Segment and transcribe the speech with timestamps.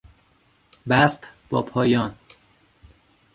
[0.87, 2.15] بسط با پایان